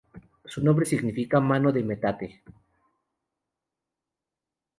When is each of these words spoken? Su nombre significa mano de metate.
Su 0.45 0.63
nombre 0.63 0.87
significa 0.87 1.39
mano 1.39 1.71
de 1.71 1.83
metate. 1.83 2.41